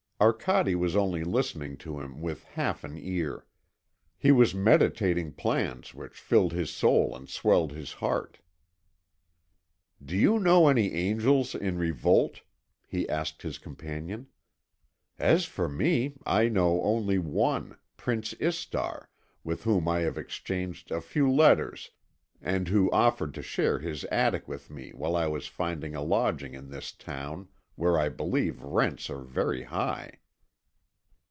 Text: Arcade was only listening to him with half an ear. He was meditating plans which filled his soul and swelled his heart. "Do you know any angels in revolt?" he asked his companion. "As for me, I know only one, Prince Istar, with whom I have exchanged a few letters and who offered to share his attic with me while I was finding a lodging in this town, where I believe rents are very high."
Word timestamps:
Arcade 0.23 0.75
was 0.75 0.95
only 0.95 1.23
listening 1.23 1.77
to 1.77 1.99
him 1.99 2.21
with 2.21 2.43
half 2.43 2.83
an 2.83 2.95
ear. 2.95 3.47
He 4.19 4.31
was 4.31 4.53
meditating 4.53 5.31
plans 5.33 5.95
which 5.95 6.13
filled 6.13 6.53
his 6.53 6.69
soul 6.69 7.15
and 7.15 7.27
swelled 7.27 7.71
his 7.71 7.93
heart. 7.93 8.37
"Do 9.99 10.15
you 10.15 10.37
know 10.37 10.67
any 10.67 10.93
angels 10.93 11.55
in 11.55 11.79
revolt?" 11.79 12.41
he 12.87 13.09
asked 13.09 13.41
his 13.41 13.57
companion. 13.57 14.27
"As 15.17 15.45
for 15.45 15.67
me, 15.67 16.13
I 16.23 16.49
know 16.49 16.83
only 16.83 17.17
one, 17.17 17.79
Prince 17.97 18.33
Istar, 18.33 19.09
with 19.43 19.63
whom 19.63 19.87
I 19.87 20.01
have 20.01 20.19
exchanged 20.19 20.91
a 20.91 21.01
few 21.01 21.31
letters 21.31 21.89
and 22.39 22.67
who 22.67 22.91
offered 22.91 23.33
to 23.33 23.41
share 23.41 23.79
his 23.79 24.03
attic 24.05 24.47
with 24.47 24.69
me 24.69 24.91
while 24.91 25.15
I 25.15 25.25
was 25.25 25.47
finding 25.47 25.95
a 25.95 26.03
lodging 26.03 26.53
in 26.53 26.69
this 26.69 26.91
town, 26.91 27.47
where 27.75 27.97
I 27.97 28.09
believe 28.09 28.61
rents 28.61 29.09
are 29.09 29.21
very 29.23 29.63
high." 29.63 30.19